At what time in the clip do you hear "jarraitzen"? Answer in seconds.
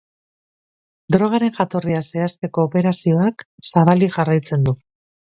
4.21-4.71